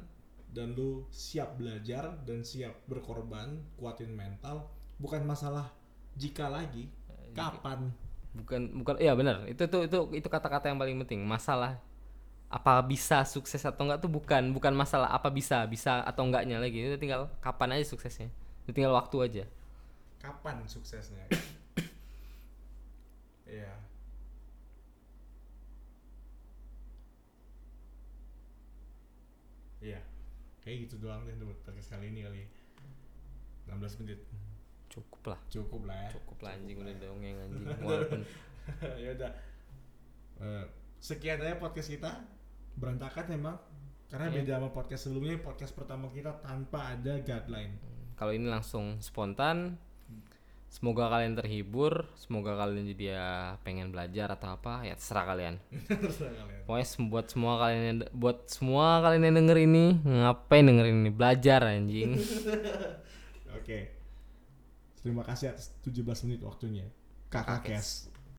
dan 0.53 0.75
lu 0.77 1.07
siap 1.10 1.57
belajar 1.57 2.13
dan 2.27 2.45
siap 2.45 2.77
berkorban, 2.86 3.57
kuatin 3.79 4.13
mental, 4.13 4.69
bukan 5.01 5.25
masalah 5.25 5.74
jika 6.13 6.45
lagi, 6.45 6.86
kapan. 7.33 7.89
bukan 8.33 8.62
bukan 8.81 8.95
iya 9.01 9.13
benar. 9.17 9.45
Itu 9.50 9.65
tuh 9.69 9.86
itu 9.86 9.98
itu 10.13 10.27
kata-kata 10.29 10.69
yang 10.69 10.77
paling 10.77 10.98
penting. 11.05 11.22
Masalah 11.25 11.77
apa 12.53 12.86
bisa 12.86 13.25
sukses 13.25 13.65
atau 13.65 13.81
enggak 13.89 13.98
tuh 13.98 14.12
bukan 14.13 14.53
bukan 14.53 14.74
masalah 14.77 15.10
apa 15.10 15.33
bisa 15.33 15.65
bisa 15.65 16.05
atau 16.05 16.22
enggaknya 16.24 16.62
lagi 16.62 16.86
itu 16.86 16.98
tinggal 17.01 17.25
kapan 17.41 17.74
aja 17.75 17.86
suksesnya 17.89 18.29
itu 18.63 18.72
tinggal 18.72 18.93
waktu 18.93 19.17
aja 19.19 19.45
Kapan 20.22 20.63
suksesnya? 20.63 21.25
Iya. 23.43 23.69
Iya. 29.83 30.00
Kayak 30.63 30.88
gitu 30.88 30.95
doang 31.03 31.27
deh 31.27 31.36
buat 31.38 31.60
podcast 31.62 31.91
kali 31.91 32.07
ini 32.10 32.24
kali. 32.24 32.43
16 33.67 34.00
menit. 34.03 34.19
cukup 34.93 35.33
lah 35.33 35.39
Cukup 35.50 35.89
lah 35.89 35.98
ya. 35.98 36.10
cukup 36.13 36.38
lah 36.45 36.51
anjing 36.53 36.77
udah 36.77 36.93
dongeng 37.01 37.33
anjing 37.33 37.65
walaupun 37.88 38.22
ya 39.01 39.10
udah 39.17 39.31
Eh, 40.38 40.65
sekian 41.00 41.41
aja 41.41 41.57
podcast 41.57 41.89
kita 41.89 42.12
berantakan 42.75 43.25
emang. 43.32 43.58
Karena 44.08 44.30
Iya. 44.30 44.36
beda 44.46 44.53
sama 44.62 44.70
podcast 44.70 45.01
sebelumnya 45.03 45.42
podcast 45.42 45.74
pertama 45.74 46.06
kita 46.10 46.38
tanpa 46.39 46.94
ada 46.94 47.18
guideline. 47.18 47.74
Kalau 48.13 48.30
ini 48.30 48.46
langsung 48.46 49.01
spontan 49.01 49.82
semoga 50.70 51.06
kalian 51.06 51.38
terhibur 51.38 52.10
semoga 52.18 52.58
kalian 52.58 52.89
jadi 52.94 53.06
ya 53.13 53.27
pengen 53.62 53.94
belajar 53.94 54.34
atau 54.34 54.53
apa 54.53 54.86
ya 54.86 54.94
terserah 54.94 55.25
kalian. 55.25 55.56
Terserah 55.89 56.34
kalian. 56.34 56.62
Pokoknya 56.65 56.88
buat 57.10 57.25
semua 57.30 57.53
kalian 57.58 57.84
yang 57.84 57.98
buat 58.13 58.38
semua 58.46 59.01
kalian 59.01 59.24
yang 59.25 59.36
denger 59.42 59.58
ini 59.65 59.86
ngapain 60.06 60.65
dengerin 60.65 60.98
ini? 61.01 61.12
Belajar 61.13 61.62
anjing. 61.65 62.12
Oke. 63.58 63.80
Terima 65.01 65.25
kasih 65.25 65.51
atas 65.51 65.74
17 65.84 66.06
menit 66.30 66.42
waktunya. 66.46 66.86
Kakak 67.34 67.65
Kakak 67.65 67.82
kes 67.82 68.12